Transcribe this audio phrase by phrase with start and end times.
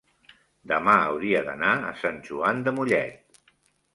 [0.71, 3.41] demà hauria d'anar a Sant Joan de Mollet.